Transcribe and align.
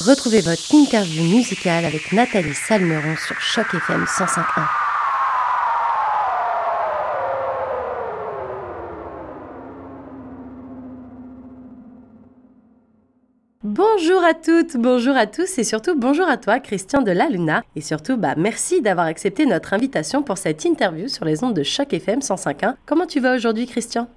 Retrouvez 0.00 0.40
votre 0.40 0.74
interview 0.74 1.22
musicale 1.24 1.84
avec 1.84 2.10
Nathalie 2.12 2.54
Salmeron 2.54 3.16
sur 3.16 3.38
Choc 3.38 3.66
FM 3.74 4.04
105.1. 4.04 4.62
Bonjour 13.62 14.24
à 14.24 14.32
toutes, 14.32 14.78
bonjour 14.78 15.14
à 15.14 15.26
tous 15.26 15.58
et 15.58 15.64
surtout 15.64 15.94
bonjour 15.98 16.26
à 16.26 16.38
toi 16.38 16.60
Christian 16.60 17.02
de 17.02 17.10
La 17.10 17.28
Luna 17.28 17.62
et 17.76 17.82
surtout 17.82 18.16
bah 18.16 18.32
merci 18.38 18.80
d'avoir 18.80 19.04
accepté 19.04 19.44
notre 19.44 19.74
invitation 19.74 20.22
pour 20.22 20.38
cette 20.38 20.64
interview 20.64 21.08
sur 21.08 21.26
les 21.26 21.44
ondes 21.44 21.52
de 21.52 21.62
Choc 21.62 21.92
FM 21.92 22.20
105.1. 22.20 22.76
Comment 22.86 23.04
tu 23.04 23.20
vas 23.20 23.34
aujourd'hui 23.34 23.66
Christian? 23.66 24.08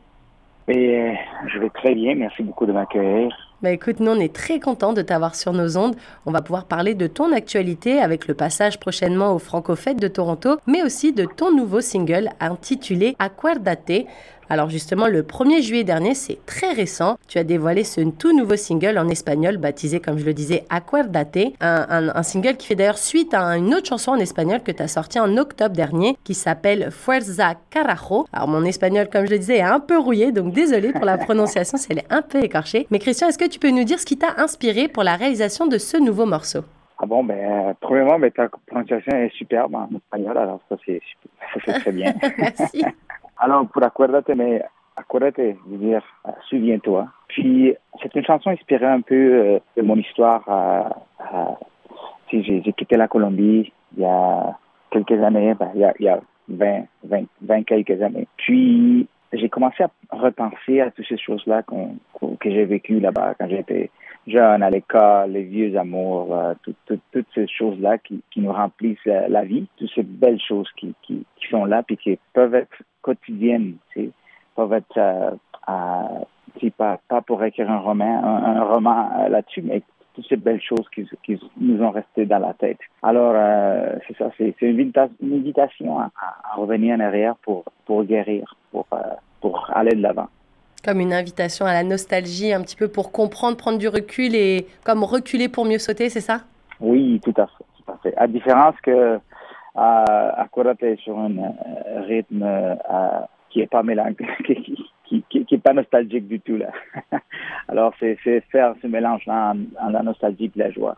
Et, 0.70 0.98
euh, 0.98 1.12
Je 1.54 1.60
vais 1.60 1.70
très 1.72 1.94
bien, 1.94 2.16
merci 2.16 2.42
beaucoup 2.42 2.66
de 2.66 2.72
m'accueillir. 2.72 3.36
Bah 3.64 3.72
écoute, 3.72 4.02
nous 4.02 4.12
on 4.12 4.20
est 4.20 4.36
très 4.36 4.60
contents 4.60 4.92
de 4.92 5.02
t'avoir 5.02 5.36
sur 5.36 5.54
nos 5.54 5.78
ondes. 5.78 5.96
On 6.26 6.32
va 6.32 6.42
pouvoir 6.42 6.66
parler 6.66 6.96
de 6.96 7.08
ton 7.08 7.32
actualité 7.32 8.02
avec 8.02 8.28
le 8.28 8.34
passage 8.34 8.78
prochainement 8.78 9.34
au 9.34 9.40
Franco-Fête 9.40 10.02
de 10.02 10.10
Toronto, 10.10 10.58
mais 10.68 10.84
aussi 10.84 11.14
de 11.14 11.24
ton 11.24 11.56
nouveau 11.56 11.80
single 11.80 12.32
intitulé 12.42 13.16
Acuérdate. 13.20 14.06
Alors 14.50 14.70
justement, 14.70 15.08
le 15.08 15.24
1er 15.24 15.62
juillet 15.62 15.84
dernier, 15.84 16.16
c'est 16.16 16.46
très 16.46 16.74
récent, 16.74 17.18
tu 17.28 17.38
as 17.38 17.44
dévoilé 17.44 17.84
ce 17.84 18.02
tout 18.02 18.38
nouveau 18.38 18.56
single 18.56 18.98
en 18.98 19.08
espagnol 19.08 19.58
baptisé, 19.58 20.00
comme 20.00 20.18
je 20.18 20.26
le 20.26 20.34
disais, 20.34 20.64
Acuérdate, 20.70 21.38
un, 21.62 22.12
un, 22.14 22.24
single 22.24 22.58
qui 22.58 22.68
fait 22.68 22.76
d'ailleurs 22.76 22.98
suite 22.98 23.34
à 23.34 23.58
une 23.58 23.74
autre 23.74 23.88
chanson 23.88 24.12
en 24.12 24.18
espagnol 24.18 24.62
que 24.62 24.72
tu 24.72 24.84
as 24.84 24.88
sorti 24.88 25.20
en 25.20 25.38
octobre 25.38 25.76
dernier 25.76 26.18
qui 26.24 26.34
s'appelle 26.34 26.92
Fuerza 26.92 27.56
Carajo. 27.70 28.26
Alors 28.34 28.48
mon 28.48 28.64
espagnol, 28.66 29.08
comme 29.12 29.26
je 29.26 29.32
le 29.32 29.40
disais, 29.40 29.58
est 29.58 29.62
un 29.62 29.80
peu 29.80 29.98
rouillé, 29.98 30.32
donc 30.32 30.54
désolé 30.54 30.92
pour 30.92 31.06
la 31.06 31.18
prononciation 31.26 31.78
si 31.78 31.88
elle 31.92 32.00
est 32.00 32.14
un 32.14 32.22
peu 32.22 32.44
écorchée. 32.44 32.88
Mais 32.92 33.00
Christian, 33.00 33.28
est-ce 33.28 33.38
que 33.38 33.48
tu 33.48 33.60
peux 33.60 33.72
nous 33.72 33.84
dire 33.84 34.00
ce 34.00 34.06
qui 34.06 34.18
t'a 34.18 34.34
inspiré 34.38 34.88
pour 34.88 35.04
la 35.04 35.16
réalisation 35.16 35.68
de 35.68 35.78
ce 35.78 35.98
nouveau 35.98 36.26
morceau? 36.26 36.64
Ah 37.00 37.06
bon, 37.06 37.24
ben, 37.24 37.38
euh, 37.38 37.74
premièrement, 37.82 38.20
ben, 38.20 38.32
ta 38.32 38.48
prononciation 38.68 39.18
est 39.18 39.34
superbe 39.34 39.76
en 39.76 39.90
espagnol, 39.96 40.38
alors 40.38 40.60
ça, 40.70 40.76
c'est, 40.86 41.02
très 41.80 41.92
bien. 41.92 42.14
Merci. 42.38 42.86
Alors, 43.38 43.68
pour 43.68 43.84
Acuérdate, 43.84 44.30
mais 44.36 44.62
Acuérdate, 44.96 45.38
veut 45.38 45.78
dire 45.78 46.04
euh, 46.28 46.32
souviens-toi. 46.50 47.08
Puis, 47.28 47.74
c'est 48.02 48.14
une 48.16 48.26
chanson 48.26 48.52
inspirée 48.52 48.86
un 48.86 49.02
peu 49.02 49.16
euh, 49.16 49.60
de 49.76 49.82
mon 49.82 49.96
histoire. 49.96 50.44
si 52.30 52.44
j'ai, 52.44 52.62
quitté 52.74 52.96
la 52.96 53.08
Colombie 53.08 53.72
il 53.96 54.04
y 54.04 54.06
a 54.06 54.58
quelques 54.92 55.22
années, 55.24 55.54
ben, 55.56 55.72
il 55.76 55.82
y 55.82 55.86
a, 55.86 55.94
il 56.00 56.06
y 56.06 56.10
a 56.10 56.20
20, 56.50 56.84
20, 57.04 57.24
20 57.42 57.64
quelques 57.64 58.02
années. 58.02 58.28
Puis, 58.38 59.08
j'ai 59.34 59.50
commencé 59.50 59.84
à 59.84 59.90
repenser 60.12 60.82
à 60.82 60.92
toutes 60.92 61.08
ces 61.08 61.18
choses-là 61.18 61.64
que 61.64 62.52
j'ai 62.52 62.66
vécues 62.66 63.00
là-bas 63.00 63.34
quand 63.40 63.48
j'étais 63.50 63.90
jeune, 64.28 64.64
à 64.64 64.70
l'école, 64.70 65.32
les 65.32 65.44
vieux 65.44 65.78
amours, 65.78 66.36
euh, 66.36 66.54
toutes 66.86 67.28
ces 67.34 67.48
choses-là 67.48 67.98
qui, 67.98 68.22
qui, 68.32 68.42
nous 68.42 68.52
remplissent 68.52 69.06
la, 69.06 69.44
vie, 69.44 69.68
toutes 69.78 69.92
ces 69.94 70.04
belles 70.04 70.42
choses 70.42 70.70
qui, 70.78 70.94
qui, 71.02 71.26
qui, 71.36 71.48
sont 71.50 71.66
là, 71.66 71.84
puis 71.84 71.98
qui 71.98 72.18
peuvent 72.34 72.56
être 72.56 72.84
quotidiennes, 73.02 73.76
peuvent 74.56 74.74
être, 74.74 74.98
euh, 74.98 75.32
pas, 76.78 77.00
pas 77.08 77.22
pour 77.22 77.44
écrire 77.44 77.70
un 77.70 77.80
roman, 77.80 78.24
un, 78.24 78.64
roman 78.64 79.10
euh, 79.20 79.30
là-dessus, 79.30 79.62
mais 79.62 79.82
toutes 80.14 80.28
ces 80.28 80.38
belles 80.38 80.62
choses 80.62 80.88
qui, 80.94 81.08
qui, 81.24 81.40
nous 81.60 81.82
ont 81.84 81.92
resté 81.92 82.26
dans 82.26 82.40
la 82.40 82.54
tête. 82.54 82.78
Alors, 83.02 83.34
euh, 83.36 83.96
c'est 84.08 84.18
ça, 84.18 84.30
c'est 84.38 84.56
une, 84.62 84.92
invitation 85.24 86.00
à, 86.00 86.12
à, 86.16 86.56
revenir 86.56 86.96
en 86.96 87.00
arrière 87.00 87.36
pour, 87.38 87.66
pour 87.86 88.04
guérir, 88.04 88.56
pour, 88.72 88.86
euh, 88.94 88.98
pour 89.42 89.70
aller 89.74 89.96
de 89.96 90.02
l'avant. 90.02 90.28
Comme 90.84 91.00
une 91.00 91.14
invitation 91.14 91.66
à 91.66 91.74
la 91.74 91.84
nostalgie, 91.84 92.52
un 92.54 92.62
petit 92.62 92.76
peu 92.76 92.88
pour 92.88 93.12
comprendre, 93.12 93.56
prendre 93.56 93.78
du 93.78 93.88
recul 93.88 94.36
et 94.36 94.68
comme 94.84 95.04
reculer 95.04 95.48
pour 95.48 95.66
mieux 95.66 95.80
sauter, 95.80 96.10
c'est 96.10 96.22
ça? 96.22 96.42
Oui, 96.80 97.22
tout 97.24 97.34
à 97.38 97.48
fait. 97.48 97.64
Tout 97.78 97.92
à, 97.92 97.98
fait. 98.04 98.18
à 98.18 98.28
différence 98.28 98.76
que 98.82 99.20
à 99.76 100.48
est 100.82 101.00
sur 101.02 101.18
un 101.18 101.38
euh, 101.38 102.02
rythme 102.02 102.44
euh, 102.44 102.76
qui 103.50 103.62
est 103.62 103.68
pas 103.68 103.84
qui, 105.06 105.24
qui, 105.30 105.46
est 105.52 105.58
pas 105.58 105.74
nostalgique 105.74 106.28
du 106.28 106.40
tout 106.40 106.58
là. 106.58 106.72
Alors 107.68 107.94
c'est 108.00 108.18
faire 108.52 108.76
ce 108.82 108.88
mélange 108.88 109.26
là 109.26 109.54
en, 109.80 109.90
la 109.90 110.04
nostalgie 110.04 110.52
et 110.56 110.60
la 110.60 110.72
joie. 110.72 110.98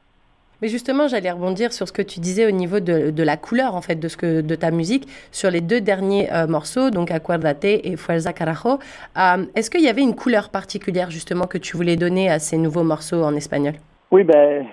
Mais 0.65 0.69
justement, 0.69 1.07
j'allais 1.07 1.29
rebondir 1.29 1.71
sur 1.71 1.87
ce 1.87 1.93
que 1.93 2.01
tu 2.01 2.19
disais 2.19 2.47
au 2.47 2.49
niveau 2.49 2.79
de, 2.79 3.21
la 3.21 3.37
couleur 3.37 3.75
en 3.75 3.81
fait 3.81 3.97
de 3.97 4.07
ce 4.07 4.17
que 4.17 4.41
de 4.41 4.55
ta 4.55 4.71
musique 4.71 5.07
sur 5.31 5.51
les 5.51 5.61
deux 5.61 5.79
derniers 5.79 6.27
euh, 6.33 6.47
morceaux, 6.47 6.89
donc 6.89 7.11
Acuérdate 7.11 7.65
et 7.65 7.95
Fuerza 7.97 8.33
Carajo. 8.33 8.79
Euh, 9.15 9.45
Est-ce 9.53 9.69
qu'il 9.69 9.81
y 9.81 9.89
avait 9.89 10.01
une 10.01 10.15
couleur 10.15 10.49
particulière 10.49 11.11
justement 11.11 11.45
que 11.45 11.59
tu 11.59 11.77
voulais 11.77 11.97
donner 11.97 12.31
à 12.31 12.39
ces 12.39 12.57
nouveaux 12.57 12.81
morceaux 12.81 13.21
en 13.21 13.35
espagnol? 13.35 13.75
Oui, 14.09 14.23
ben 14.23 14.65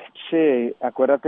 Acuérdate 0.81 1.27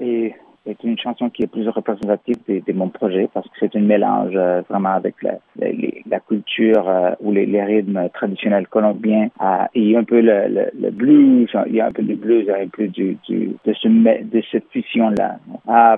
est 0.00 0.36
c'est 0.64 0.82
une 0.82 0.98
chanson 0.98 1.28
qui 1.28 1.42
est 1.42 1.46
plus 1.46 1.68
représentative 1.68 2.36
de, 2.48 2.62
de 2.66 2.72
mon 2.72 2.88
projet 2.88 3.28
parce 3.32 3.46
que 3.48 3.54
c'est 3.60 3.76
un 3.76 3.80
mélange 3.80 4.32
euh, 4.34 4.62
vraiment 4.68 4.94
avec 4.94 5.22
la, 5.22 5.34
la, 5.58 5.68
la 6.08 6.20
culture 6.20 6.88
euh, 6.88 7.10
ou 7.20 7.32
les, 7.32 7.46
les, 7.46 7.62
rythmes 7.62 8.08
traditionnels 8.14 8.66
colombiens 8.68 9.28
euh, 9.42 9.64
et 9.74 9.96
un 9.96 10.04
peu 10.04 10.20
le, 10.20 10.48
le, 10.48 10.70
le, 10.78 10.90
blues, 10.90 11.50
il 11.66 11.74
y 11.74 11.80
a 11.80 11.86
un 11.86 11.92
peu 11.92 12.02
de 12.02 12.14
blues, 12.14 12.48
un 12.48 12.68
peu 12.68 12.88
du, 12.88 13.18
du, 13.28 13.56
de, 13.64 13.72
ce, 13.74 13.88
de 13.88 14.42
cette 14.50 14.64
fusion-là. 14.70 15.38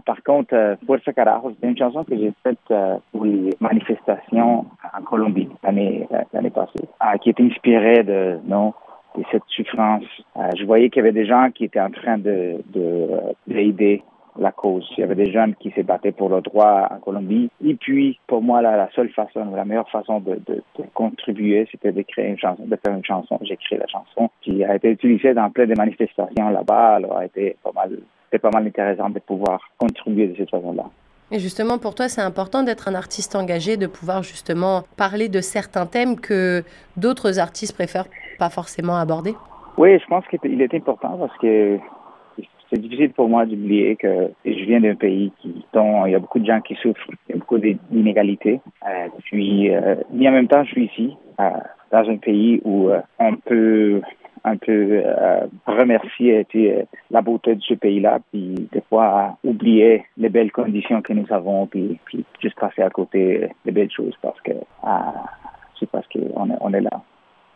par 0.04 0.22
contre, 0.24 0.76
Fuerza 0.84 1.12
Carajo, 1.12 1.52
c'est 1.60 1.68
une 1.68 1.78
chanson 1.78 2.04
que 2.04 2.16
j'ai 2.16 2.32
faite 2.42 2.58
pour 3.12 3.24
les 3.24 3.50
manifestations 3.60 4.66
en 4.94 5.02
Colombie 5.02 5.48
l'année 5.62 6.08
l'année 6.32 6.50
passée, 6.50 6.88
qui 7.20 7.30
est 7.30 7.40
inspirée 7.40 8.02
de 8.02 8.38
non 8.46 8.74
de 9.16 9.22
cette 9.30 9.42
souffrance. 9.48 10.04
je 10.56 10.64
voyais 10.64 10.90
qu'il 10.90 11.00
y 11.00 11.06
avait 11.06 11.12
des 11.12 11.26
gens 11.26 11.50
qui 11.54 11.64
étaient 11.64 11.80
en 11.80 11.90
train 11.90 12.18
de 12.18 12.56
d'aider 13.46 14.02
la 14.38 14.52
cause. 14.52 14.88
Il 14.96 15.00
y 15.00 15.04
avait 15.04 15.14
des 15.14 15.30
jeunes 15.32 15.54
qui 15.56 15.70
se 15.70 15.80
battaient 15.80 16.12
pour 16.12 16.28
le 16.28 16.40
droit 16.40 16.88
en 16.90 16.98
Colombie. 16.98 17.50
Et 17.64 17.74
puis, 17.74 18.18
pour 18.26 18.42
moi, 18.42 18.62
la, 18.62 18.76
la 18.76 18.88
seule 18.94 19.10
façon, 19.10 19.44
la 19.54 19.64
meilleure 19.64 19.90
façon 19.90 20.20
de, 20.20 20.34
de, 20.46 20.62
de 20.78 20.84
contribuer, 20.94 21.68
c'était 21.70 21.92
de 21.92 22.02
créer 22.02 22.28
une 22.28 22.38
chanson, 22.38 22.64
de 22.66 22.76
faire 22.76 22.94
une 22.94 23.04
chanson. 23.04 23.38
J'ai 23.42 23.56
créé 23.56 23.78
la 23.78 23.86
chanson 23.86 24.30
qui 24.42 24.64
a 24.64 24.74
été 24.74 24.90
utilisée 24.90 25.34
dans 25.34 25.50
plein 25.50 25.66
de 25.66 25.74
manifestations 25.76 26.48
là-bas. 26.50 26.96
Alors, 26.96 27.22
été 27.22 27.56
pas 27.62 27.72
mal, 27.74 27.98
c'était 28.26 28.38
pas 28.38 28.50
mal 28.52 28.66
intéressant 28.66 29.10
de 29.10 29.18
pouvoir 29.18 29.60
contribuer 29.78 30.28
de 30.28 30.36
cette 30.36 30.50
façon-là. 30.50 30.84
Et 31.32 31.40
justement, 31.40 31.78
pour 31.78 31.96
toi, 31.96 32.08
c'est 32.08 32.20
important 32.20 32.62
d'être 32.62 32.86
un 32.86 32.94
artiste 32.94 33.34
engagé, 33.34 33.76
de 33.76 33.88
pouvoir 33.88 34.22
justement 34.22 34.82
parler 34.96 35.28
de 35.28 35.40
certains 35.40 35.86
thèmes 35.86 36.20
que 36.20 36.62
d'autres 36.96 37.40
artistes 37.40 37.74
préfèrent 37.74 38.06
pas 38.38 38.48
forcément 38.50 38.96
aborder? 38.96 39.34
Oui, 39.76 39.98
je 39.98 40.06
pense 40.06 40.24
qu'il 40.28 40.62
est 40.62 40.74
important 40.74 41.18
parce 41.18 41.36
que 41.38 41.78
c'est 42.70 42.80
difficile 42.80 43.10
pour 43.10 43.28
moi 43.28 43.46
d'oublier 43.46 43.96
que 43.96 44.30
je 44.44 44.64
viens 44.64 44.80
d'un 44.80 44.94
pays 44.94 45.32
qui, 45.40 45.64
dont 45.72 46.06
il 46.06 46.12
y 46.12 46.14
a 46.14 46.18
beaucoup 46.18 46.38
de 46.38 46.46
gens 46.46 46.60
qui 46.60 46.74
souffrent, 46.76 47.10
il 47.28 47.32
y 47.32 47.34
a 47.34 47.38
beaucoup 47.38 47.58
d'inégalités. 47.58 48.60
Euh, 48.86 49.08
puis, 49.24 49.70
euh, 49.70 49.96
mais 50.12 50.28
en 50.28 50.32
même 50.32 50.48
temps, 50.48 50.64
je 50.64 50.70
suis 50.70 50.84
ici, 50.86 51.16
euh, 51.40 51.50
dans 51.92 52.08
un 52.10 52.16
pays 52.16 52.60
où 52.64 52.88
euh, 52.88 53.00
on 53.18 53.36
peut 53.36 54.00
un 54.44 54.56
peu 54.56 55.02
euh, 55.04 55.46
remercier 55.66 56.46
la 57.10 57.20
beauté 57.20 57.56
de 57.56 57.62
ce 57.62 57.74
pays-là, 57.74 58.20
puis 58.30 58.68
des 58.72 58.80
fois 58.88 59.36
oublier 59.42 60.04
les 60.16 60.28
belles 60.28 60.52
conditions 60.52 61.02
que 61.02 61.12
nous 61.12 61.26
avons, 61.30 61.66
puis, 61.66 61.98
puis 62.04 62.24
juste 62.40 62.58
passer 62.58 62.82
à 62.82 62.90
côté 62.90 63.48
des 63.64 63.72
belles 63.72 63.90
choses 63.90 64.14
parce 64.22 64.40
que 64.42 64.52
c'est 65.78 65.90
parce 65.90 66.06
qu'on 66.08 66.50
est, 66.50 66.58
on 66.60 66.72
est 66.72 66.80
là. 66.80 67.02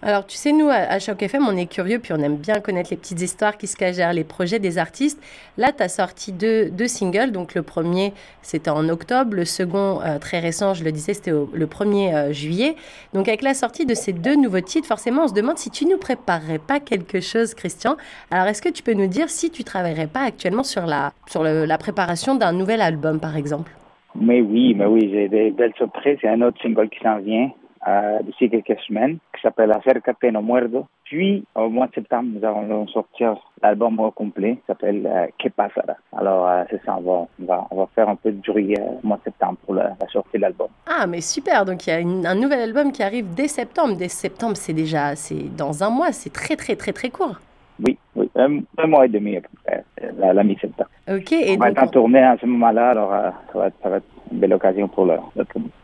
Alors, 0.03 0.27
tu 0.27 0.37
sais, 0.37 0.53
nous, 0.53 0.69
à, 0.71 0.99
Choc 0.99 1.23
FM, 1.23 1.47
on 1.47 1.55
est 1.57 1.71
curieux, 1.71 1.99
puis 1.99 2.15
on 2.15 2.23
aime 2.23 2.37
bien 2.37 2.61
connaître 2.61 2.89
les 2.91 2.97
petites 2.97 3.21
histoires 3.21 3.59
qui 3.59 3.67
se 3.67 3.77
cachent 3.77 3.97
derrière 3.97 4.15
les 4.15 4.25
projets 4.25 4.59
des 4.59 4.79
artistes. 4.79 5.23
Là, 5.59 5.73
tu 5.73 5.83
as 5.83 5.91
sorti 5.91 6.33
deux, 6.33 6.71
deux, 6.71 6.87
singles. 6.87 7.33
Donc, 7.33 7.55
le 7.55 7.63
premier, 7.63 8.15
c'était 8.41 8.71
en 8.71 8.89
octobre. 8.89 9.35
Le 9.35 9.45
second, 9.45 10.01
euh, 10.01 10.19
très 10.19 10.39
récent, 10.39 10.73
je 10.73 10.85
le 10.85 10.93
disais, 10.93 11.13
c'était 11.13 11.33
le 11.33 11.67
1er 11.67 12.15
euh, 12.15 12.33
juillet. 12.33 12.77
Donc, 13.13 13.29
avec 13.29 13.43
la 13.43 13.53
sortie 13.53 13.85
de 13.85 13.93
ces 13.93 14.15
deux 14.15 14.37
nouveaux 14.37 14.63
titres, 14.63 14.89
forcément, 14.89 15.25
on 15.25 15.29
se 15.29 15.35
demande 15.35 15.59
si 15.59 15.71
tu 15.71 15.85
nous 15.85 15.99
préparerais 15.99 16.61
pas 16.61 16.81
quelque 16.81 17.21
chose, 17.21 17.53
Christian. 17.53 17.99
Alors, 18.31 18.47
est-ce 18.47 18.63
que 18.63 18.71
tu 18.71 18.83
peux 18.83 18.95
nous 18.95 19.07
dire 19.07 19.29
si 19.29 19.51
tu 19.51 19.65
travaillerais 19.65 20.07
pas 20.07 20.23
actuellement 20.23 20.65
sur 20.65 20.87
la, 20.87 21.13
sur 21.27 21.45
la 21.45 21.79
préparation 21.79 22.37
d'un 22.37 22.53
nouvel 22.53 22.81
album, 22.81 23.21
par 23.21 23.37
exemple? 23.37 23.71
Mais 24.19 24.41
oui, 24.41 24.75
mais 24.75 24.87
oui, 24.87 25.11
j'ai 25.13 25.29
des 25.29 25.51
belles 25.51 25.75
surprises. 25.77 26.17
Il 26.23 26.27
y 26.27 26.29
a 26.31 26.33
un 26.33 26.41
autre 26.41 26.61
single 26.63 26.89
qui 26.89 27.01
s'en 27.01 27.19
vient 27.19 27.51
euh, 27.89 28.19
d'ici 28.23 28.51
quelques 28.51 28.81
semaines, 28.81 29.19
qui 29.35 29.41
s'appelle 29.43 29.73
Acércate 29.73 30.23
no 30.33 30.43
muerdo. 30.43 30.87
Puis, 31.05 31.45
au 31.55 31.69
mois 31.69 31.89
de 31.89 31.95
septembre, 31.95 32.29
nous 32.35 32.47
allons 32.47 32.87
sortir 32.89 33.37
l'album 33.63 33.99
au 33.99 34.11
complet, 34.11 34.55
qui 34.57 34.63
s'appelle 34.67 35.07
euh, 35.07 35.27
Que 35.39 35.49
pasara. 35.49 35.95
Alors, 36.17 36.49
euh, 36.49 36.63
c'est 36.71 36.83
ça, 36.85 36.97
on 36.99 37.01
va, 37.01 37.27
on, 37.41 37.45
va, 37.47 37.67
on 37.71 37.77
va 37.77 37.89
faire 37.95 38.09
un 38.09 38.17
peu 38.17 38.31
de 38.31 38.41
bruit 38.41 38.75
euh, 38.77 38.83
au 39.03 39.07
mois 39.07 39.17
de 39.17 39.23
septembre 39.25 39.59
pour 39.65 39.75
la, 39.75 39.97
la 40.01 40.09
sortie 40.09 40.37
de 40.37 40.43
l'album. 40.43 40.69
Ah, 40.87 41.07
mais 41.07 41.21
super! 41.21 41.65
Donc, 41.65 41.87
il 41.87 41.91
y 41.91 41.93
a 41.93 41.99
une, 41.99 42.27
un 42.27 42.35
nouvel 42.35 42.61
album 42.61 42.93
qui 42.93 43.03
arrive 43.03 43.35
dès 43.35 43.49
septembre. 43.49 43.97
Dès 43.97 44.09
septembre, 44.09 44.57
c'est 44.57 44.73
déjà, 44.73 45.17
c'est 45.17 45.55
dans 45.57 45.83
un 45.83 45.91
mois, 45.91 46.13
c'est 46.13 46.33
très, 46.33 46.57
très, 46.57 46.77
très, 46.77 46.93
très 46.93 47.11
court. 47.11 47.41
Oui, 47.83 47.97
oui, 48.15 48.31
un, 48.37 48.59
un 48.77 48.87
mois 48.87 49.07
et 49.07 49.09
demi 49.09 49.39
à 49.39 49.41
peu 49.41 49.49
près, 49.65 49.85
la, 50.19 50.35
la 50.35 50.45
mi-septembre. 50.45 50.91
OK. 51.11 51.33
Et 51.33 51.55
on 51.57 51.61
va 51.61 51.71
être 51.71 51.83
en 51.83 51.87
tournée 51.87 52.23
à 52.23 52.37
ce 52.39 52.45
moment-là, 52.45 52.91
alors 52.91 53.13
euh, 53.15 53.31
ça, 53.53 53.59
va 53.59 53.67
être, 53.69 53.77
ça 53.83 53.89
va 53.89 53.97
être 53.97 54.05
belle 54.31 54.53
occasion 54.53 54.87
pour, 54.87 55.07
le, 55.07 55.17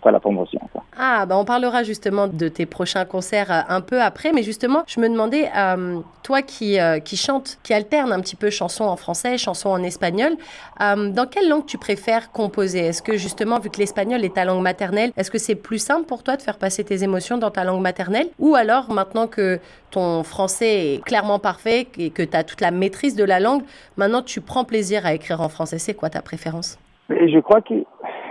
pour 0.00 0.10
la 0.10 0.20
promotion. 0.20 0.60
Ah, 0.98 1.26
bah 1.26 1.36
on 1.36 1.44
parlera 1.44 1.82
justement 1.82 2.26
de 2.26 2.48
tes 2.48 2.64
prochains 2.64 3.04
concerts 3.04 3.52
euh, 3.52 3.60
un 3.68 3.82
peu 3.82 4.00
après, 4.00 4.32
mais 4.32 4.42
justement, 4.42 4.82
je 4.86 4.98
me 4.98 5.08
demandais, 5.08 5.50
euh, 5.54 6.00
toi 6.22 6.40
qui, 6.40 6.80
euh, 6.80 7.00
qui 7.00 7.18
chante, 7.18 7.58
qui 7.62 7.74
alterne 7.74 8.12
un 8.12 8.20
petit 8.20 8.36
peu 8.36 8.48
chansons 8.48 8.84
en 8.84 8.96
français, 8.96 9.36
chansons 9.36 9.68
en 9.68 9.82
espagnol, 9.82 10.32
dans 10.80 11.26
quelle 11.30 11.48
langue 11.48 11.66
tu 11.66 11.78
préfères 11.78 12.32
composer? 12.32 12.80
Est-ce 12.80 13.02
que 13.02 13.16
justement, 13.16 13.58
vu 13.58 13.70
que 13.70 13.78
l'espagnol 13.78 14.24
est 14.24 14.34
ta 14.34 14.44
langue 14.44 14.62
maternelle, 14.62 15.12
est-ce 15.16 15.30
que 15.30 15.38
c'est 15.38 15.54
plus 15.54 15.78
simple 15.78 16.06
pour 16.06 16.22
toi 16.22 16.36
de 16.36 16.42
faire 16.42 16.58
passer 16.58 16.82
tes 16.84 17.02
émotions 17.02 17.38
dans 17.38 17.50
ta 17.50 17.64
langue 17.64 17.80
maternelle? 17.80 18.28
Ou 18.38 18.54
alors, 18.54 18.90
maintenant 18.90 19.26
que 19.26 19.58
ton 19.90 20.22
français 20.22 20.94
est 20.94 21.04
clairement 21.04 21.38
parfait 21.38 21.86
et 21.98 22.10
que 22.10 22.22
tu 22.22 22.36
as 22.36 22.44
toute 22.44 22.60
la 22.60 22.70
maîtrise 22.70 23.14
de 23.16 23.24
la 23.24 23.40
langue, 23.40 23.62
maintenant 23.96 24.22
tu 24.22 24.40
prends 24.40 24.64
plaisir 24.64 25.06
à 25.06 25.14
écrire 25.14 25.40
en 25.40 25.48
français, 25.48 25.78
c'est 25.78 25.94
quoi 25.94 26.10
ta 26.10 26.22
préférence? 26.22 26.78
Je 27.08 27.38
crois 27.38 27.60
que 27.60 27.74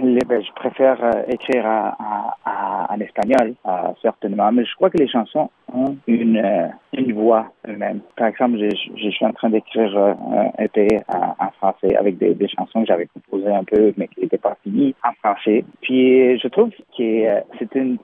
je 0.02 0.54
préfère 0.54 1.04
euh, 1.04 1.24
écrire 1.28 1.66
en 1.66 3.00
espagnol, 3.00 3.56
euh, 3.66 3.72
certainement, 4.02 4.52
mais 4.52 4.66
je 4.66 4.74
crois 4.76 4.90
que 4.90 4.98
les 4.98 5.08
chansons 5.08 5.50
ont 5.74 5.98
une, 6.08 6.38
euh, 6.38 6.68
une 6.94 7.14
voix 7.14 7.52
eux-mêmes. 7.68 8.02
Par 8.16 8.28
exemple, 8.28 8.58
je, 8.58 8.70
je, 8.96 9.10
suis 9.10 9.26
en 9.26 9.34
train 9.34 9.50
d'écrire 9.50 9.98
un 9.98 10.52
EP 10.64 11.02
en, 11.08 11.52
français 11.58 11.96
avec 11.96 12.18
des, 12.18 12.34
des 12.34 12.48
chansons 12.48 12.82
que 12.82 12.88
j'avais 12.88 13.08
composées 13.08 13.54
un 13.54 13.64
peu, 13.64 13.94
mais 13.98 14.08
qui 14.08 14.22
n'étaient 14.22 14.38
pas 14.38 14.58
finies 14.64 14.96
en 15.04 15.14
français. 15.14 15.66
Puis 15.82 16.38
je 16.40 16.48
trouve 16.48 16.70
que 16.70 17.42
c'est 17.60 17.76
une, 17.76 17.98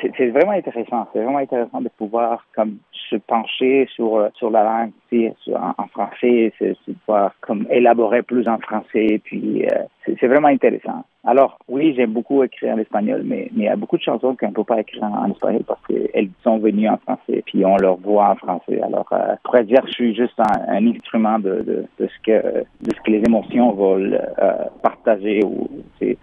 c'est 0.00 0.28
vraiment 0.28 0.52
intéressant. 0.52 1.06
C'est 1.12 1.22
vraiment 1.22 1.38
intéressant 1.38 1.80
de 1.80 1.88
pouvoir 1.88 2.46
comme 2.54 2.78
se 3.12 3.16
pencher 3.16 3.88
sur 3.94 4.28
sur 4.34 4.50
la 4.50 4.64
langue 4.64 4.92
en, 5.54 5.86
français, 5.88 6.52
c'est 6.58 6.76
pouvoir 7.04 7.32
comme 7.40 7.66
élaborer 7.70 8.22
plus 8.22 8.48
en 8.48 8.58
français. 8.58 9.20
Puis 9.24 9.66
c'est 10.06 10.26
vraiment 10.26 10.48
intéressant. 10.48 11.04
Alors, 11.24 11.58
oui, 11.68 11.94
j'aime 11.96 12.12
beaucoup 12.12 12.42
écrire 12.42 12.74
en 12.74 12.78
espagnol, 12.78 13.22
mais, 13.24 13.48
il 13.54 13.62
y 13.62 13.68
a 13.68 13.76
beaucoup 13.76 13.96
de 13.96 14.02
chansons 14.02 14.34
qu'on 14.34 14.48
ne 14.48 14.54
peut 14.54 14.64
pas 14.64 14.80
écrire 14.80 15.04
en, 15.04 15.30
espagnol 15.30 15.62
parce 15.64 15.80
qu'elles 15.86 16.30
sont 16.42 16.58
venues 16.58 16.88
en 16.88 16.96
français, 16.96 17.44
puis 17.46 17.64
on 17.64 17.76
leur 17.76 17.96
voit 17.96 18.30
en 18.30 18.36
français. 18.36 18.80
Alors, 18.82 19.06
euh, 19.12 19.34
je 19.36 19.42
pourrais 19.44 19.64
dire 19.64 19.82
je 19.86 19.92
suis 19.92 20.14
juste 20.16 20.38
un, 20.40 20.84
instrument 20.84 21.38
de, 21.38 21.86
de, 21.98 22.08
ce 22.08 22.18
que, 22.24 22.64
de 22.80 22.94
ce 22.94 23.00
que 23.02 23.10
les 23.10 23.22
émotions 23.24 23.72
veulent 23.72 24.20
euh, 24.40 24.52
partager 24.82 25.44
ou 25.44 25.68
répandre. 26.00 26.21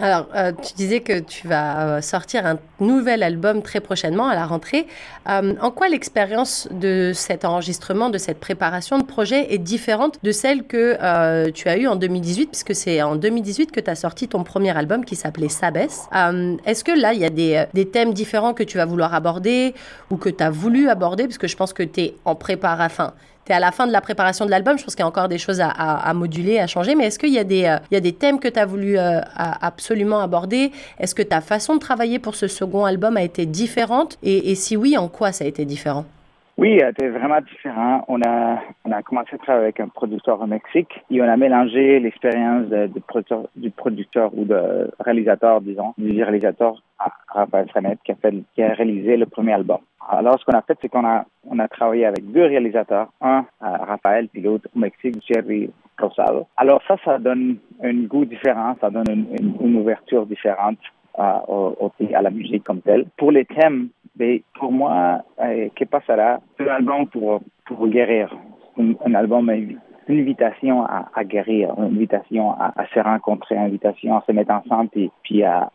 Alors, 0.00 0.28
euh, 0.36 0.52
tu 0.52 0.74
disais 0.74 1.00
que 1.00 1.18
tu 1.18 1.48
vas 1.48 1.96
euh, 1.96 2.00
sortir 2.00 2.46
un 2.46 2.58
nouvel 2.78 3.24
album 3.24 3.62
très 3.62 3.80
prochainement 3.80 4.28
à 4.28 4.36
la 4.36 4.46
rentrée. 4.46 4.86
Euh, 5.28 5.54
en 5.60 5.72
quoi 5.72 5.88
l'expérience 5.88 6.68
de 6.70 7.10
cet 7.12 7.44
enregistrement, 7.44 8.08
de 8.08 8.16
cette 8.16 8.38
préparation 8.38 8.98
de 8.98 9.02
projet 9.02 9.52
est 9.52 9.58
différente 9.58 10.20
de 10.22 10.30
celle 10.30 10.64
que 10.64 11.50
tu 11.50 11.68
as 11.68 11.76
eue 11.78 11.88
en 11.88 11.96
2018, 11.96 12.46
puisque 12.46 12.76
c'est 12.76 13.02
en 13.02 13.16
2018 13.16 13.72
que 13.72 13.80
tu 13.80 13.90
as 13.90 13.96
sorti 13.96 14.28
ton 14.28 14.44
premier 14.44 14.76
album 14.76 15.04
qui 15.04 15.16
s'appelait 15.16 15.48
Sabes. 15.48 15.78
Est-ce 15.78 16.84
que 16.84 16.92
là, 16.92 17.12
il 17.12 17.20
y 17.20 17.24
a 17.24 17.30
des, 17.30 17.64
des, 17.74 17.88
thèmes 17.88 18.14
différents 18.14 18.54
que 18.54 18.62
tu 18.62 18.78
vas 18.78 18.84
vouloir 18.84 19.14
aborder 19.14 19.74
ou 20.10 20.16
que 20.16 20.28
tu 20.28 20.44
as 20.44 20.50
voulu 20.50 20.88
aborder, 20.88 21.24
parce 21.24 21.38
que 21.38 21.48
je 21.48 21.56
pense 21.56 21.72
que 21.72 21.82
tu 21.82 22.00
es 22.00 22.14
en 22.24 22.36
préparation, 22.36 23.12
à 23.52 23.60
la 23.60 23.72
fin 23.72 23.86
de 23.86 23.92
la 23.92 24.00
préparation 24.00 24.44
de 24.44 24.50
l'album. 24.50 24.78
Je 24.78 24.84
pense 24.84 24.94
qu'il 24.94 25.02
y 25.02 25.04
a 25.04 25.08
encore 25.08 25.28
des 25.28 25.38
choses 25.38 25.60
à, 25.60 26.12
moduler, 26.14 26.58
à 26.58 26.66
changer. 26.66 26.94
Mais 26.94 27.06
est-ce 27.06 27.18
qu'il 27.18 27.32
y, 27.32 27.38
a 27.38 27.44
des, 27.44 27.64
euh, 27.64 27.78
y 27.90 27.96
a 27.96 28.00
des 28.00 28.12
thèmes 28.12 28.40
que 28.40 28.48
tu 28.48 28.58
as 28.58 28.66
voulu 28.66 28.98
euh, 28.98 29.20
absolument 29.36 30.20
aborder? 30.20 30.72
Est-ce 30.98 31.14
que 31.14 31.22
ta 31.22 31.40
façon 31.40 31.74
de 31.74 31.80
travailler 31.80 32.18
pour 32.18 32.34
ce 32.34 32.48
second 32.48 32.84
album 32.84 33.16
a 33.16 33.22
été 33.22 33.46
différente? 33.46 34.18
Et, 34.22 34.54
si 34.54 34.76
oui, 34.76 34.96
en 34.96 35.08
quoi 35.08 35.32
ça 35.32 35.44
a 35.44 35.46
été 35.46 35.64
différent? 35.64 36.04
Oui, 36.58 36.80
c'était 36.80 37.08
vraiment 37.08 37.40
différent. 37.40 38.04
On 38.08 38.20
a, 38.20 38.58
on 38.84 38.90
a 38.90 39.02
commencé 39.02 39.30
à 39.34 39.38
travailler 39.38 39.66
avec 39.66 39.78
un 39.78 39.86
producteur 39.88 40.40
au 40.40 40.46
Mexique 40.46 40.90
et 41.08 41.22
on 41.22 41.28
a 41.28 41.36
mélangé 41.36 42.00
l'expérience 42.00 42.66
du 42.66 43.00
producteur, 43.00 43.48
du 43.54 43.70
producteur 43.70 44.30
ou 44.36 44.44
de 44.44 44.90
réalisateur, 44.98 45.60
disons, 45.60 45.94
du 45.96 46.20
réalisateur 46.22 46.82
Raphaël 47.28 47.68
Frenet 47.70 47.96
qui 48.04 48.10
a, 48.10 48.16
fait, 48.16 48.34
qui 48.54 48.62
a 48.62 48.74
réalisé 48.74 49.16
le 49.16 49.26
premier 49.26 49.52
album. 49.52 49.78
Alors, 50.10 50.40
ce 50.40 50.44
qu'on 50.44 50.58
a 50.58 50.62
fait, 50.62 50.76
c'est 50.80 50.88
qu'on 50.88 51.06
a, 51.06 51.26
on 51.48 51.60
a 51.60 51.68
travaillé 51.68 52.06
avec 52.06 52.28
deux 52.32 52.46
réalisateurs, 52.46 53.08
un 53.20 53.44
Raphaël, 53.60 54.28
puis 54.28 54.42
l'autre 54.42 54.68
au 54.74 54.78
Mexique, 54.80 55.22
Jerry 55.28 55.70
Rosado. 55.96 56.46
Alors 56.56 56.82
ça, 56.88 56.96
ça 57.04 57.18
donne 57.18 57.58
un 57.82 57.94
goût 58.04 58.24
différent, 58.24 58.76
ça 58.80 58.90
donne 58.90 59.08
une, 59.08 59.54
une, 59.60 59.76
ouverture 59.76 60.26
différente 60.26 60.78
à, 61.16 61.44
au, 61.48 61.92
à 62.14 62.22
la 62.22 62.30
musique 62.30 62.64
comme 62.64 62.80
telle. 62.80 63.06
Pour 63.16 63.32
les 63.32 63.44
thèmes, 63.44 63.88
pour 64.54 64.72
moi, 64.72 65.22
euh, 65.40 65.68
Que 65.74 65.84
passera 65.84 66.40
C'est 66.56 66.68
un 66.68 66.76
album 66.76 67.06
pour, 67.06 67.88
guérir? 67.88 68.34
Un, 68.78 69.14
album, 69.14 69.50
une 69.50 69.78
invitation 70.08 70.84
à, 70.84 71.24
guérir, 71.24 71.74
une 71.78 71.96
invitation 71.96 72.52
à, 72.52 72.72
se 72.94 73.00
rencontrer, 73.00 73.56
une 73.56 73.62
invitation 73.62 74.16
à 74.16 74.24
se 74.26 74.32
mettre 74.32 74.52
ensemble, 74.52 74.90
puis, 74.90 75.10
puis 75.22 75.42
à 75.42 75.70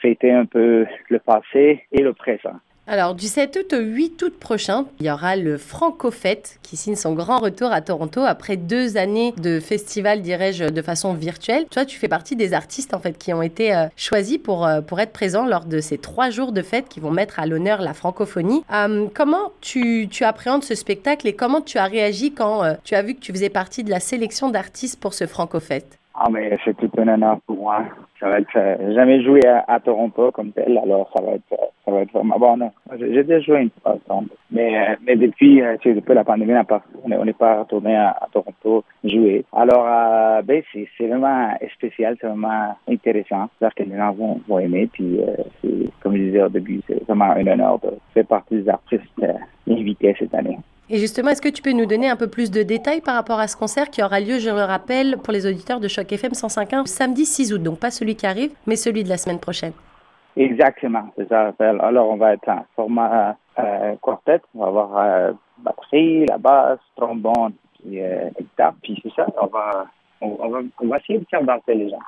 fêter 0.00 0.32
un 0.32 0.44
peu 0.44 0.86
le 1.08 1.18
passé 1.20 1.84
et 1.92 2.02
le 2.02 2.12
présent. 2.12 2.58
Alors, 2.90 3.14
du 3.14 3.26
7 3.26 3.54
août 3.60 3.74
au 3.74 3.80
8 3.82 4.22
août 4.22 4.34
prochain, 4.40 4.86
il 4.98 5.04
y 5.04 5.10
aura 5.10 5.36
le 5.36 5.58
Francofête 5.58 6.58
qui 6.62 6.78
signe 6.78 6.96
son 6.96 7.12
grand 7.12 7.36
retour 7.36 7.70
à 7.70 7.82
Toronto 7.82 8.22
après 8.22 8.56
deux 8.56 8.96
années 8.96 9.34
de 9.36 9.60
festival, 9.60 10.22
dirais-je, 10.22 10.64
de 10.64 10.80
façon 10.80 11.12
virtuelle. 11.12 11.66
Toi, 11.70 11.84
tu 11.84 11.98
fais 11.98 12.08
partie 12.08 12.34
des 12.34 12.54
artistes 12.54 12.94
en 12.94 12.98
fait 12.98 13.18
qui 13.18 13.34
ont 13.34 13.42
été 13.42 13.76
euh, 13.76 13.88
choisis 13.94 14.38
pour, 14.38 14.66
euh, 14.66 14.80
pour 14.80 15.00
être 15.00 15.12
présents 15.12 15.44
lors 15.44 15.66
de 15.66 15.80
ces 15.80 15.98
trois 15.98 16.30
jours 16.30 16.50
de 16.50 16.62
fête 16.62 16.88
qui 16.88 16.98
vont 16.98 17.10
mettre 17.10 17.38
à 17.38 17.44
l'honneur 17.44 17.82
la 17.82 17.92
francophonie. 17.92 18.64
Euh, 18.72 19.06
comment 19.12 19.52
tu, 19.60 20.08
tu, 20.10 20.24
appréhendes 20.24 20.64
ce 20.64 20.74
spectacle 20.74 21.28
et 21.28 21.34
comment 21.34 21.60
tu 21.60 21.76
as 21.76 21.84
réagi 21.84 22.32
quand 22.32 22.74
tu 22.84 22.94
as 22.94 23.02
vu 23.02 23.14
que 23.14 23.20
tu 23.20 23.32
faisais 23.32 23.50
partie 23.50 23.84
de 23.84 23.90
la 23.90 24.00
sélection 24.00 24.48
d'artistes 24.48 24.98
pour 24.98 25.12
ce 25.12 25.26
Francofête 25.26 25.98
ah, 26.20 26.28
mais 26.32 26.58
c'est 26.64 26.76
tout 26.76 26.90
un 26.98 27.06
honneur 27.06 27.38
pour 27.46 27.56
moi. 27.56 27.84
Ça 28.18 28.28
va 28.28 28.40
être, 28.40 28.56
euh, 28.56 28.92
jamais 28.92 29.22
joué 29.22 29.40
à, 29.46 29.78
Toronto 29.78 30.32
comme 30.32 30.50
tel, 30.50 30.76
alors 30.76 31.08
ça 31.14 31.22
va 31.22 31.34
être, 31.34 31.52
euh, 31.52 31.66
ça 31.84 31.92
va 31.92 32.00
être 32.00 32.12
vraiment 32.12 32.38
bon. 32.40 32.72
J'ai 32.98 33.22
déjà 33.22 33.38
joué 33.38 33.60
une 33.60 33.70
fois, 33.80 33.96
mais, 34.50 34.76
euh, 34.76 34.96
mais 35.06 35.14
depuis, 35.14 35.60
depuis 35.60 36.14
la 36.14 36.24
pandémie, 36.24 36.54
on 37.04 37.24
n'est 37.24 37.32
pas 37.32 37.60
retourné 37.60 37.94
à, 37.94 38.16
Toronto 38.32 38.82
jouer. 39.04 39.44
Alors, 39.52 40.42
ben, 40.42 40.60
c'est 40.72 41.06
vraiment 41.06 41.50
spécial, 41.74 42.16
c'est 42.20 42.26
vraiment 42.26 42.76
intéressant. 42.88 43.48
J'espère 43.52 43.74
que 43.76 43.84
les 43.84 43.96
gens 43.96 44.12
vont, 44.12 44.40
vont 44.48 44.58
aimer. 44.58 44.88
Puis, 44.92 45.20
comme 46.00 46.16
je 46.16 46.22
disais 46.22 46.42
au 46.42 46.48
début, 46.48 46.80
c'est 46.88 47.04
vraiment 47.04 47.30
un 47.30 47.46
honneur 47.46 47.78
de 47.78 47.90
faire 48.12 48.26
partie 48.26 48.56
des 48.56 48.68
artistes 48.68 49.24
invités 49.68 50.16
cette 50.18 50.34
année. 50.34 50.58
Et 50.90 50.96
justement, 50.96 51.30
est-ce 51.30 51.42
que 51.42 51.50
tu 51.50 51.60
peux 51.60 51.72
nous 51.72 51.84
donner 51.84 52.08
un 52.08 52.16
peu 52.16 52.28
plus 52.28 52.50
de 52.50 52.62
détails 52.62 53.02
par 53.02 53.14
rapport 53.14 53.38
à 53.38 53.46
ce 53.46 53.56
concert 53.56 53.90
qui 53.90 54.02
aura 54.02 54.20
lieu, 54.20 54.38
je 54.38 54.48
le 54.48 54.62
rappelle, 54.62 55.18
pour 55.18 55.34
les 55.34 55.46
auditeurs 55.46 55.80
de 55.80 55.88
Choc 55.88 56.10
FM 56.10 56.32
105.1 56.32 56.86
samedi 56.86 57.26
6 57.26 57.52
août, 57.52 57.62
donc 57.62 57.78
pas 57.78 57.90
celui 57.90 58.16
qui 58.16 58.26
arrive, 58.26 58.52
mais 58.66 58.74
celui 58.74 59.04
de 59.04 59.10
la 59.10 59.18
semaine 59.18 59.38
prochaine. 59.38 59.72
Exactement, 60.34 61.12
c'est 61.16 61.28
ça. 61.28 61.52
Alors, 61.58 62.08
on 62.08 62.16
va 62.16 62.32
être 62.32 62.48
en 62.48 62.64
format 62.74 63.36
euh, 63.58 63.96
quartet, 64.00 64.40
on 64.54 64.60
va 64.60 64.66
avoir 64.68 64.98
euh, 64.98 65.32
batterie, 65.58 66.24
la 66.26 66.38
basse, 66.38 66.78
trombone, 66.96 67.52
puis 67.74 68.00
euh, 68.00 68.30
guitare, 68.40 68.74
puis 68.82 68.98
c'est 69.02 69.12
ça. 69.14 69.26
On 69.42 69.46
va, 69.46 69.86
on, 70.22 70.48
va, 70.48 70.60
on 70.80 70.86
va 70.86 70.96
essayer 70.98 71.18
de 71.18 71.26
faire 71.28 71.42
danser 71.42 71.74
les 71.74 71.90
gens. 71.90 71.98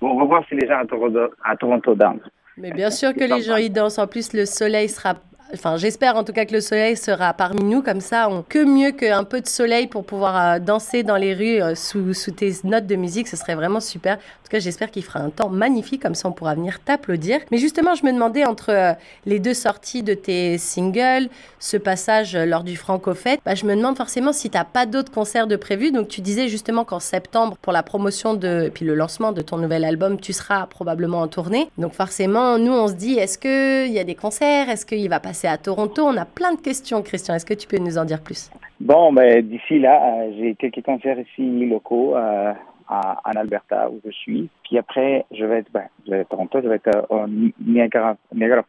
On 0.00 0.18
va 0.18 0.24
voir 0.24 0.44
si 0.48 0.54
les 0.54 0.66
gens 0.66 0.78
à 0.78 0.86
Toronto, 0.86 1.34
à 1.44 1.56
Toronto 1.56 1.94
dansent. 1.94 2.30
Mais 2.56 2.70
bien 2.70 2.90
sûr 2.90 3.12
que 3.14 3.24
les 3.24 3.42
gens 3.42 3.56
y 3.56 3.68
dansent. 3.68 3.98
En 3.98 4.06
plus, 4.06 4.32
le 4.32 4.46
soleil 4.46 4.88
sera 4.88 5.14
Enfin, 5.54 5.76
j'espère 5.76 6.16
en 6.16 6.24
tout 6.24 6.32
cas 6.32 6.46
que 6.46 6.54
le 6.54 6.62
soleil 6.62 6.96
sera 6.96 7.34
parmi 7.34 7.62
nous. 7.62 7.82
Comme 7.82 8.00
ça, 8.00 8.30
on... 8.30 8.42
que 8.42 8.64
mieux 8.64 8.90
qu'un 8.90 9.24
peu 9.24 9.42
de 9.42 9.46
soleil 9.46 9.86
pour 9.86 10.04
pouvoir 10.04 10.54
euh, 10.54 10.58
danser 10.58 11.02
dans 11.02 11.16
les 11.16 11.34
rues 11.34 11.60
euh, 11.60 11.74
sous, 11.74 12.14
tes 12.34 12.52
notes 12.64 12.86
de 12.86 12.96
musique. 12.96 13.28
Ce 13.28 13.36
serait 13.36 13.54
vraiment 13.54 13.80
super. 13.80 14.14
En 14.14 14.44
tout 14.44 14.50
cas, 14.50 14.60
j'espère 14.60 14.90
qu'il 14.90 15.04
fera 15.04 15.20
un 15.20 15.28
temps 15.28 15.50
magnifique. 15.50 16.02
Comme 16.02 16.14
ça, 16.14 16.28
on 16.28 16.32
pourra 16.32 16.54
venir 16.54 16.80
t'applaudir. 16.80 17.40
Mais 17.50 17.58
justement, 17.58 17.94
je 17.94 18.06
me 18.06 18.12
demandais 18.12 18.46
entre 18.46 18.70
euh, 18.70 18.94
les 19.26 19.40
deux 19.40 19.52
sorties 19.52 20.02
de 20.02 20.14
tes 20.14 20.56
singles, 20.56 21.28
ce 21.58 21.76
passage 21.76 22.34
lors 22.34 22.64
du 22.64 22.76
Franco 22.76 23.12
Fête, 23.12 23.40
bah, 23.44 23.54
je 23.54 23.66
me 23.66 23.76
demande 23.76 23.98
forcément 23.98 24.32
si 24.32 24.48
tu 24.48 24.56
n'as 24.56 24.64
pas 24.64 24.86
d'autres 24.86 25.12
concerts 25.12 25.46
de 25.46 25.56
prévus. 25.56 25.92
Donc, 25.92 26.08
tu 26.08 26.22
disais 26.22 26.48
justement 26.48 26.86
qu'en 26.86 27.00
septembre, 27.00 27.58
pour 27.60 27.74
la 27.74 27.82
promotion 27.82 28.32
de, 28.32 28.64
et 28.66 28.70
puis 28.70 28.86
le 28.86 28.94
lancement 28.94 29.32
de 29.32 29.42
ton 29.42 29.58
nouvel 29.58 29.84
album, 29.84 30.18
tu 30.18 30.32
seras 30.32 30.66
probablement 30.66 31.20
en 31.20 31.28
tournée. 31.28 31.68
Donc, 31.76 31.92
forcément, 31.92 32.56
nous, 32.56 32.72
on 32.72 32.88
se 32.88 32.94
dit, 32.94 33.18
est-ce 33.18 33.36
qu'il 33.36 33.92
y 33.92 33.98
a 33.98 34.04
des 34.04 34.14
concerts? 34.14 34.70
Est-ce 34.70 34.86
qu'il 34.86 35.10
va 35.10 35.20
passer 35.20 35.41
à 35.48 35.58
Toronto. 35.58 36.02
On 36.04 36.16
a 36.16 36.24
plein 36.24 36.54
de 36.54 36.60
questions, 36.60 37.02
Christian. 37.02 37.34
Est-ce 37.34 37.46
que 37.46 37.54
tu 37.54 37.66
peux 37.66 37.78
nous 37.78 37.98
en 37.98 38.04
dire 38.04 38.20
plus? 38.22 38.50
Bon, 38.80 39.12
ben, 39.12 39.42
d'ici 39.42 39.78
là, 39.78 40.02
euh, 40.02 40.32
j'ai 40.36 40.54
quelques 40.54 40.84
concerts 40.84 41.18
ici 41.18 41.66
locaux 41.66 42.16
euh, 42.16 42.52
en 42.88 43.30
Alberta 43.36 43.88
où 43.90 44.00
je 44.04 44.10
suis. 44.10 44.48
Puis 44.64 44.78
après, 44.78 45.24
je 45.32 45.44
vais 45.44 45.58
être, 45.58 45.70
ben, 45.72 45.84
à 46.12 46.24
Toronto, 46.24 46.60
je 46.62 46.68
vais 46.68 46.76
être 46.76 47.06
au 47.10 47.26
Niagara, 47.64 48.16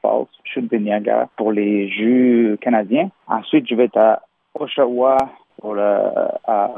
Falls, 0.01 0.25
chute 0.43 0.71
de 0.71 0.77
Niagara 0.77 1.29
pour 1.35 1.51
les 1.51 1.89
Jeux 1.89 2.57
canadiens. 2.61 3.09
Ensuite, 3.27 3.67
je 3.67 3.75
vais 3.75 3.85
être 3.85 3.97
à 3.97 4.21
Oshawa 4.53 5.17
pour, 5.59 5.77
un, 5.77 6.69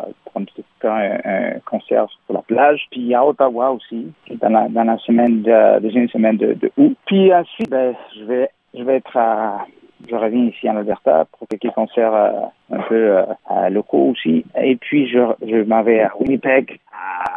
concert 1.65 2.07
sur 2.09 2.33
la 2.33 2.41
plage. 2.41 2.85
Puis 2.91 3.13
à 3.13 3.25
Ottawa 3.25 3.71
aussi, 3.71 4.11
dans 4.41 4.49
la, 4.49 4.97
semaine 4.99 5.41
de, 5.41 5.79
deuxième 5.79 6.09
semaine 6.09 6.37
de, 6.37 6.53
de 6.53 6.71
août. 6.77 6.95
Puis 7.05 7.33
ensuite, 7.33 7.69
ben, 7.69 7.95
je 8.17 8.23
vais, 8.23 8.49
je 8.73 8.83
vais 8.83 8.97
être 8.97 9.17
à 9.17 9.65
je 10.09 10.15
reviens 10.15 10.45
ici 10.45 10.69
en 10.69 10.77
Alberta 10.77 11.25
pour 11.25 11.47
quelques 11.47 11.73
concerts 11.73 12.13
euh, 12.13 12.31
un 12.71 12.81
peu 12.83 13.17
euh, 13.17 13.69
locaux 13.69 14.11
aussi. 14.11 14.45
Et 14.61 14.75
puis, 14.75 15.07
je, 15.07 15.19
je 15.41 15.63
m'en 15.63 15.83
vais 15.83 16.01
à 16.01 16.11
Winnipeg, 16.19 16.79
à, 16.91 17.31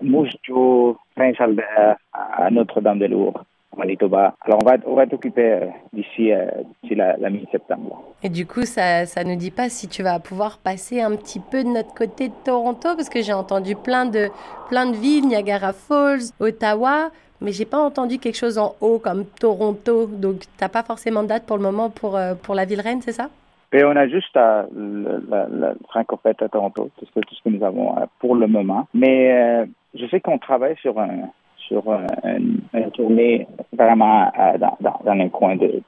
Mousseau, 0.00 0.96
Prince-Albert, 1.16 1.96
à 2.12 2.50
Notre-Dame-de-Lourdes. 2.50 3.42
Manitoba. 3.78 4.34
Alors 4.42 4.58
on 4.62 4.66
va, 4.66 4.76
on 4.86 4.94
va 4.94 5.06
t'occuper 5.06 5.52
euh, 5.52 5.66
d'ici 5.92 6.32
euh, 6.32 6.46
la, 6.90 7.16
la 7.16 7.30
mi-septembre. 7.30 8.02
Et 8.22 8.28
du 8.28 8.46
coup, 8.46 8.62
ça 8.62 9.06
ça 9.06 9.24
nous 9.24 9.36
dit 9.36 9.50
pas 9.50 9.68
si 9.68 9.88
tu 9.88 10.02
vas 10.02 10.18
pouvoir 10.18 10.58
passer 10.58 11.00
un 11.00 11.14
petit 11.16 11.40
peu 11.40 11.62
de 11.62 11.68
notre 11.68 11.94
côté 11.94 12.28
de 12.28 12.34
Toronto 12.44 12.88
parce 12.96 13.08
que 13.08 13.22
j'ai 13.22 13.32
entendu 13.32 13.74
plein 13.76 14.06
de 14.06 14.28
plein 14.68 14.86
de 14.90 14.96
villes, 14.96 15.26
Niagara 15.28 15.72
Falls, 15.72 16.32
Ottawa, 16.40 17.10
mais 17.40 17.52
j'ai 17.52 17.64
pas 17.64 17.78
entendu 17.78 18.18
quelque 18.18 18.36
chose 18.36 18.58
en 18.58 18.74
haut 18.80 18.98
comme 18.98 19.24
Toronto. 19.24 20.06
Donc 20.06 20.42
t'as 20.58 20.68
pas 20.68 20.82
forcément 20.82 21.22
de 21.22 21.28
date 21.28 21.46
pour 21.46 21.56
le 21.56 21.62
moment 21.62 21.88
pour 21.90 22.16
euh, 22.16 22.34
pour 22.34 22.54
la 22.54 22.64
ville 22.64 22.80
reine, 22.80 23.00
c'est 23.00 23.12
ça? 23.12 23.28
Et 23.70 23.84
on 23.84 23.94
a 23.96 24.08
juste 24.08 24.34
le, 24.34 25.22
la, 25.28 25.46
la 25.46 25.74
à 25.94 26.48
Toronto, 26.48 26.90
c'est 26.98 27.06
tout 27.26 27.34
ce 27.34 27.42
que 27.42 27.50
nous 27.50 27.62
avons 27.62 27.94
pour 28.18 28.34
le 28.34 28.46
moment. 28.46 28.88
Mais 28.94 29.30
euh, 29.30 29.66
je 29.94 30.06
sais 30.06 30.20
qu'on 30.20 30.38
travaille 30.38 30.76
sur 30.78 30.98
un, 30.98 31.28
sur 31.68 31.84
une, 32.24 32.60
tournée 32.94 33.46
vraiment 33.72 34.30
euh, 34.38 34.58
dans, 34.58 34.76
dans, 34.80 35.00
dans 35.04 35.12
un 35.12 35.28
coin 35.28 35.56
de, 35.56 35.82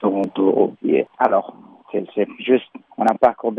Toronto. 0.00 0.74
alors, 1.18 1.54
c'est 1.92 2.26
juste, 2.38 2.66
on 2.96 3.04
n'a 3.04 3.14
pas 3.14 3.30
encore, 3.30 3.52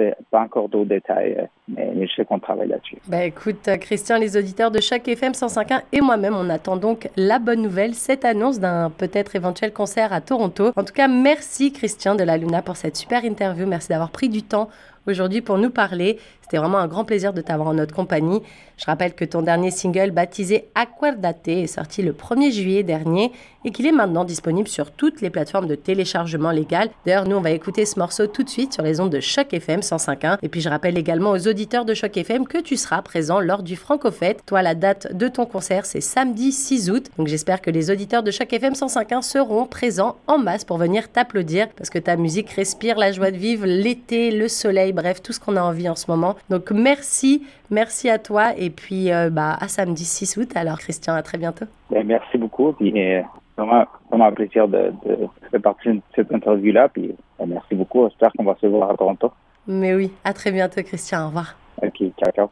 de, 0.70 0.84
détails, 0.84 1.36
euh, 1.40 1.46
mais, 1.68 2.08
je 2.08 2.14
sais 2.14 2.26
qu'on 2.26 2.40
travaille 2.40 2.68
là-dessus. 2.68 2.98
Ben 3.08 3.22
écoute, 3.22 3.68
euh, 3.68 3.78
Christian, 3.78 4.18
les 4.18 4.38
auditeurs 4.38 4.72
de 4.72 4.80
chaque 4.80 5.08
FM 5.08 5.34
105.1 5.34 5.82
et 5.92 6.02
moi-même, 6.02 6.36
on 6.36 6.50
attend 6.50 6.78
donc 6.78 7.10
la 7.18 7.40
bonne 7.40 7.62
nouvelle, 7.62 7.96
cette 7.96 8.26
annonce 8.26 8.60
d'un 8.60 8.92
peut-être 8.92 9.36
éventuel 9.36 9.74
concert 9.74 10.14
à 10.14 10.22
Toronto. 10.22 10.72
En 10.76 10.84
tout 10.84 10.94
cas, 10.94 11.08
merci 11.08 11.72
Christian 11.72 12.16
de 12.16 12.24
la 12.24 12.38
Luna 12.38 12.62
pour 12.62 12.76
cette 12.76 12.96
super 12.96 13.26
interview. 13.26 13.66
Merci 13.66 13.90
d'avoir 13.90 14.12
pris 14.12 14.30
du 14.30 14.44
temps 14.44 14.70
aujourd'hui 15.08 15.42
pour 15.42 15.58
nous 15.58 15.72
parler. 15.72 16.20
C'était 16.50 16.58
vraiment 16.58 16.80
un 16.80 16.88
grand 16.88 17.06
plaisir 17.06 17.32
de 17.32 17.42
t'avoir 17.42 17.68
en 17.68 17.76
notre 17.76 17.94
compagnie. 17.94 18.42
Je 18.76 18.86
rappelle 18.86 19.14
que 19.14 19.24
ton 19.24 19.44
dernier 19.44 19.70
single 19.70 20.10
baptisé 20.10 20.66
Acuerdate 20.74 21.48
est 21.48 21.68
sorti 21.68 22.02
le 22.02 22.12
1er 22.12 22.52
juillet 22.52 22.82
dernier 22.82 23.32
et 23.66 23.72
qu'il 23.72 23.86
est 23.86 23.92
maintenant 23.92 24.26
disponible 24.26 24.68
sur 24.68 24.90
toutes 24.90 25.22
les 25.22 25.30
plateformes 25.30 25.68
de 25.68 25.76
téléchargement 25.76 26.50
légal. 26.50 26.90
D'ailleurs, 27.06 27.28
nous, 27.28 27.36
on 27.36 27.42
va 27.42 27.52
écouter 27.52 27.86
ce 27.86 28.00
morceau 28.00 28.26
tout 28.26 28.42
de 28.42 28.50
suite 28.50 28.74
sur 28.74 28.82
les 28.82 29.00
ondes 29.00 29.12
de 29.12 29.20
Choc 29.20 29.54
FM 29.54 29.82
105.1. 29.82 30.40
Et 30.42 30.50
puis, 30.50 30.62
je 30.62 30.70
rappelle 30.70 30.98
également 30.98 31.32
aux 31.32 31.48
auditeurs 31.48 31.86
de 31.86 31.94
Choc 31.94 32.18
FM 32.18 32.48
que 32.48 32.58
tu 32.58 32.78
seras 32.78 33.04
présent 33.04 33.40
lors 33.40 33.62
du 33.62 33.76
Francofête. 33.76 34.42
Toi, 34.48 34.64
la 34.64 34.74
date 34.74 35.16
de 35.16 35.28
ton 35.28 35.46
concert, 35.46 35.86
c'est 35.86 36.02
samedi 36.02 36.52
6 36.52 36.90
août. 36.90 37.12
Donc, 37.20 37.28
j'espère 37.28 37.62
que 37.62 37.70
les 37.70 37.92
auditeurs 37.92 38.24
de 38.24 38.32
Choc 38.32 38.52
FM 38.52 38.74
105.1 38.74 39.22
seront 39.22 39.66
présents 39.66 40.16
en 40.26 40.40
masse 40.40 40.66
pour 40.66 40.78
venir 40.78 41.12
t'applaudir 41.12 41.68
parce 41.78 41.92
que 41.92 42.00
ta 42.00 42.16
musique 42.16 42.50
respire 42.50 42.98
la 42.98 43.12
joie 43.12 43.30
de 43.30 43.38
vivre, 43.38 43.68
l'été, 43.68 44.32
le 44.32 44.48
soleil, 44.48 44.94
bref, 44.94 45.22
tout 45.22 45.34
ce 45.34 45.40
qu'on 45.40 45.58
a 45.58 45.62
envie 45.62 45.90
en 45.90 45.96
ce 45.96 46.06
moment. 46.08 46.38
Donc 46.50 46.72
merci, 46.72 47.46
merci 47.70 48.10
à 48.10 48.20
toi 48.20 48.58
et 48.58 48.70
puis 48.70 49.12
euh, 49.12 49.30
bah, 49.30 49.58
à 49.60 49.68
samedi 49.68 50.06
6 50.06 50.38
août. 50.38 50.52
Alors 50.56 50.80
Christian, 50.80 51.14
à 51.16 51.22
très 51.22 51.38
bientôt. 51.38 51.66
Ben, 51.90 52.06
merci 52.06 52.38
beaucoup. 52.38 52.74
Puis, 52.74 52.94
euh, 52.96 53.22
vraiment, 53.58 53.86
vraiment 54.10 54.26
un 54.26 54.32
plaisir 54.32 54.68
de, 54.68 54.92
de 55.06 55.28
faire 55.52 55.62
partie 55.62 55.90
de 55.90 56.02
cette 56.16 56.32
interview-là. 56.32 56.90
Puis 56.90 57.16
ben, 57.40 57.48
merci 57.48 57.76
beaucoup. 57.76 58.08
J'espère 58.10 58.32
qu'on 58.34 58.44
va 58.44 58.56
se 58.60 58.68
voir 58.68 58.90
à 58.90 58.96
Toronto. 58.96 59.32
Mais 59.68 59.94
oui, 59.94 60.12
à 60.24 60.34
très 60.34 60.52
bientôt 60.52 60.82
Christian. 60.82 61.26
Au 61.26 61.28
revoir. 61.28 61.56
Ok, 61.82 61.98
ciao, 61.98 62.32
ciao. 62.36 62.50